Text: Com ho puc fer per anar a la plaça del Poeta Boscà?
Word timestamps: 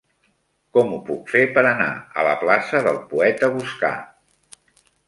Com 0.77 0.95
ho 0.95 0.97
puc 1.09 1.29
fer 1.35 1.43
per 1.59 1.65
anar 1.73 1.91
a 2.23 2.27
la 2.31 2.33
plaça 2.45 2.83
del 2.89 2.99
Poeta 3.13 3.53
Boscà? 3.59 3.95